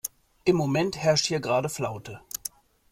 Im 0.45 0.55
Moment 0.55 0.97
herrscht 0.97 1.27
hier 1.27 1.39
gerade 1.39 1.69
Flaute. 1.69 2.21